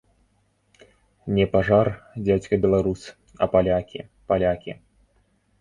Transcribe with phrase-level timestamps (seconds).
[1.39, 1.87] Не пажар,
[2.29, 3.01] дзядзька беларус,
[3.47, 3.99] а палякі,
[4.33, 4.71] палякі!